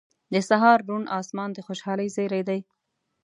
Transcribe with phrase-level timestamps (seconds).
[0.33, 2.59] •د سهار روڼ آسمان د خوشحالۍ زیری دی.